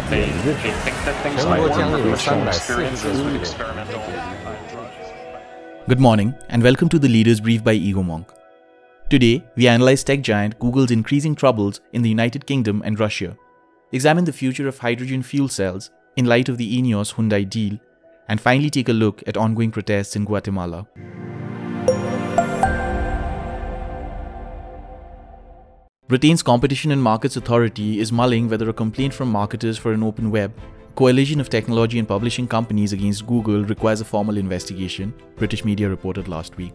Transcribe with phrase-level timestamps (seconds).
[0.00, 4.00] they, they think that things might work from personal experiences with experimental
[4.70, 4.94] drugs.
[5.86, 8.26] Good morning and welcome to the Leaders Brief by Egomonk.
[9.10, 13.36] Today, we analyze tech giant Google's increasing troubles in the United Kingdom and Russia,
[13.92, 17.78] examine the future of hydrogen fuel cells in light of the Ineos Hyundai deal,
[18.28, 20.86] and finally take a look at ongoing protests in Guatemala.
[26.12, 30.30] Britain's Competition and Markets Authority is mulling whether a complaint from marketers for an open
[30.30, 30.52] web,
[30.86, 35.88] a coalition of technology and publishing companies against Google, requires a formal investigation, British media
[35.88, 36.74] reported last week.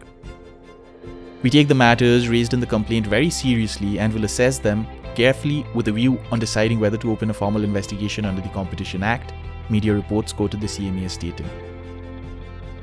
[1.44, 5.64] We take the matters raised in the complaint very seriously and will assess them carefully
[5.72, 9.32] with a view on deciding whether to open a formal investigation under the Competition Act,
[9.70, 11.48] media reports quoted the CMA stating.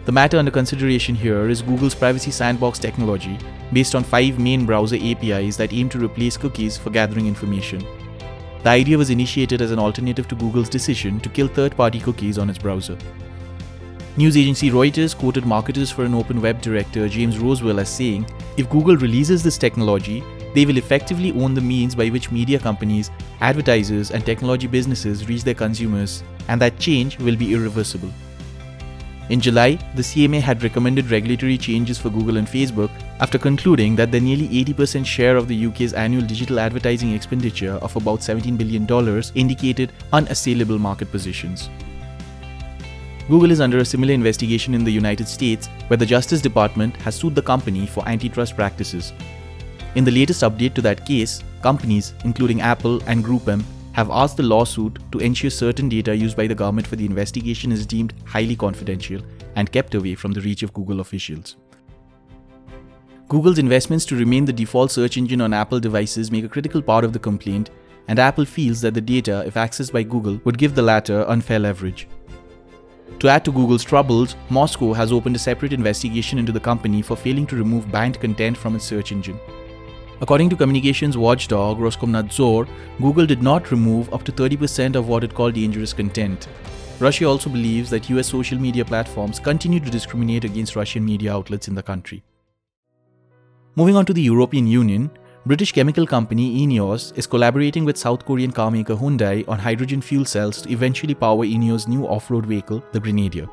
[0.06, 3.40] The matter under consideration here is Google's Privacy Sandbox technology,
[3.74, 7.84] based on five main browser APIs that aim to replace cookies for gathering information.
[8.62, 12.38] The idea was initiated as an alternative to Google's decision to kill third party cookies
[12.38, 12.96] on its browser.
[14.16, 18.70] News agency Reuters quoted marketers for an open web director James Rosewell as saying if
[18.70, 23.10] Google releases this technology, they will effectively own the means by which media companies,
[23.42, 28.12] advertisers, and technology businesses reach their consumers, and that change will be irreversible.
[29.30, 34.12] In July, the CMA had recommended regulatory changes for Google and Facebook after concluding that
[34.12, 39.24] their nearly 80% share of the UK's annual digital advertising expenditure of about $17 billion
[39.34, 41.72] indicated unassailable market positions.
[43.28, 47.16] Google is under a similar investigation in the United States, where the Justice Department has
[47.16, 49.12] sued the company for antitrust practices.
[49.96, 53.64] In the latest update to that case, companies, including Apple and GroupM,
[53.96, 57.72] have asked the lawsuit to ensure certain data used by the government for the investigation
[57.72, 59.22] is deemed highly confidential
[59.56, 61.56] and kept away from the reach of Google officials.
[63.30, 67.06] Google's investments to remain the default search engine on Apple devices make a critical part
[67.06, 67.70] of the complaint,
[68.10, 71.60] and Apple feels that the data, if accessed by Google, would give the latter unfair
[71.60, 72.10] leverage.
[73.20, 77.16] To add to Google's troubles, Moscow has opened a separate investigation into the company for
[77.16, 79.40] failing to remove banned content from its search engine.
[80.22, 82.70] According to communications watchdog Roskomnadzor,
[83.02, 86.48] Google did not remove up to 30% of what it called dangerous content.
[87.00, 91.68] Russia also believes that US social media platforms continue to discriminate against Russian media outlets
[91.68, 92.24] in the country.
[93.76, 95.12] Moving on to the European Union,
[95.46, 100.62] British chemical company Ineos is collaborating with South Korean carmaker Hyundai on hydrogen fuel cells
[100.62, 103.50] to eventually power Ineos' new off road vehicle, the Grenadier.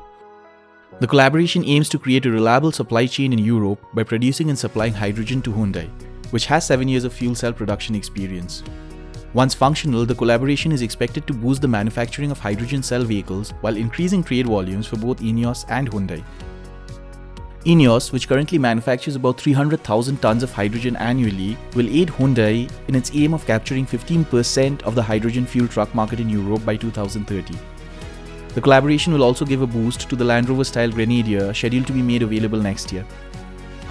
[1.01, 4.93] The collaboration aims to create a reliable supply chain in Europe by producing and supplying
[4.93, 5.89] hydrogen to Hyundai
[6.33, 8.63] which has 7 years of fuel cell production experience.
[9.33, 13.77] Once functional, the collaboration is expected to boost the manufacturing of hydrogen cell vehicles while
[13.77, 16.23] increasing trade volumes for both Ineos and Hyundai.
[17.65, 23.11] Ineos, which currently manufactures about 300,000 tons of hydrogen annually, will aid Hyundai in its
[23.13, 27.55] aim of capturing 15% of the hydrogen fuel truck market in Europe by 2030.
[28.55, 31.93] The collaboration will also give a boost to the Land Rover style Grenadier scheduled to
[31.93, 33.05] be made available next year.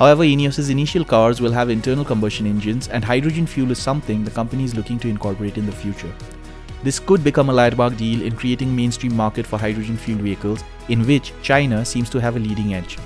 [0.02, 4.32] However, Ineos's initial cars will have internal combustion engines, and hydrogen fuel is something the
[4.32, 6.12] company is looking to incorporate in the future.
[6.82, 11.06] This could become a landmark deal in creating mainstream market for hydrogen fuel vehicles, in
[11.06, 12.98] which China seems to have a leading edge.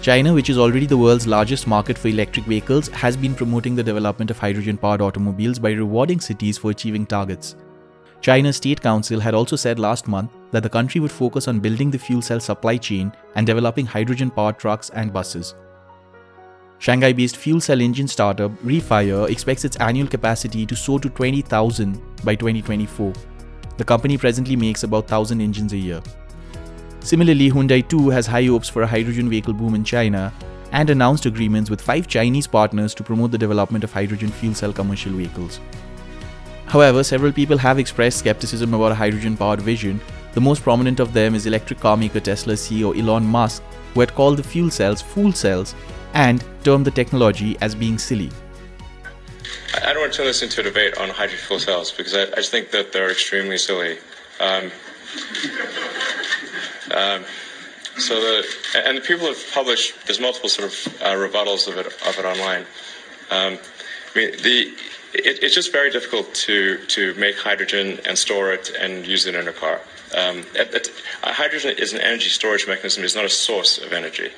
[0.00, 3.88] China, which is already the world's largest market for electric vehicles, has been promoting the
[3.92, 7.56] development of hydrogen powered automobiles by rewarding cities for achieving targets.
[8.22, 11.90] China's State Council had also said last month that the country would focus on building
[11.90, 15.54] the fuel cell supply chain and developing hydrogen powered trucks and buses.
[16.80, 22.00] Shanghai based fuel cell engine startup Refire expects its annual capacity to soar to 20,000
[22.24, 23.12] by 2024.
[23.76, 26.00] The company presently makes about 1,000 engines a year.
[27.00, 30.32] Similarly, Hyundai too has high hopes for a hydrogen vehicle boom in China
[30.72, 34.72] and announced agreements with five Chinese partners to promote the development of hydrogen fuel cell
[34.72, 35.60] commercial vehicles.
[36.64, 40.00] However, several people have expressed skepticism about a hydrogen powered vision.
[40.32, 43.62] The most prominent of them is electric car maker Tesla CEO Elon Musk,
[43.92, 45.74] who had called the fuel cells fool cells
[46.14, 48.30] and term the technology as being silly.
[49.74, 52.22] I don't want to turn this into a debate on hydrogen fuel cells because I,
[52.22, 53.98] I just think that they're extremely silly.
[54.40, 54.70] Um,
[56.94, 57.24] um,
[57.98, 58.46] so the
[58.86, 62.24] and the people have published there's multiple sort of uh, rebuttals of it of it
[62.24, 62.62] online.
[63.30, 63.58] Um,
[64.14, 64.74] I mean the
[65.12, 69.34] it, it's just very difficult to to make hydrogen and store it and use it
[69.34, 69.80] in a car.
[70.16, 70.90] Um, it, it,
[71.22, 73.04] hydrogen is an energy storage mechanism.
[73.04, 74.30] It's not a source of energy.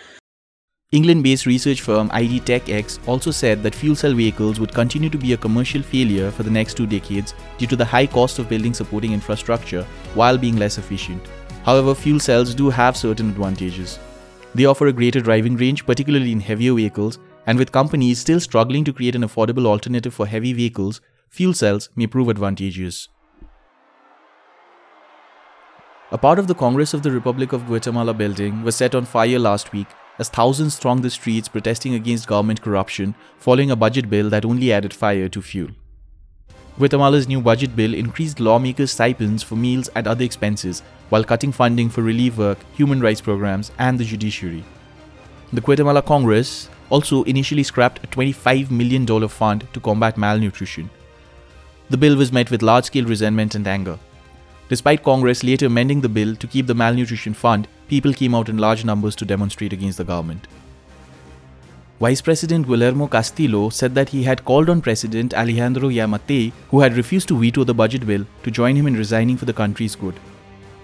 [0.93, 5.33] England based research firm IDTechEx also said that fuel cell vehicles would continue to be
[5.33, 8.75] a commercial failure for the next two decades due to the high cost of building
[8.75, 9.85] supporting infrastructure
[10.15, 11.23] while being less efficient.
[11.65, 13.99] However, fuel cells do have certain advantages.
[14.55, 18.85] They offer a greater driving range, particularly in heavier vehicles, and with companies still struggling
[18.85, 21.01] to create an affordable alternative for heavy vehicles,
[21.31, 23.09] fuel cells may prove advantageous.
[26.11, 29.39] A part of the Congress of the Republic of Guatemala building was set on fire
[29.39, 29.87] last week
[30.23, 34.73] as thousands thronged the streets protesting against government corruption following a budget bill that only
[34.73, 35.71] added fire to fuel.
[36.79, 41.91] Guatemala's new budget bill increased lawmakers' stipends for meals and other expenses while cutting funding
[41.91, 44.65] for relief work, human rights programs, and the judiciary.
[45.53, 50.89] The Guatemala Congress also initially scrapped a $25 million fund to combat malnutrition.
[51.91, 53.99] The bill was met with large scale resentment and anger.
[54.69, 58.57] Despite Congress later amending the bill to keep the malnutrition fund, people came out in
[58.57, 60.47] large numbers to demonstrate against the government.
[62.01, 66.97] Vice President Guillermo Castillo said that he had called on President Alejandro Giammattei, who had
[66.97, 70.19] refused to veto the budget bill, to join him in resigning for the country's good.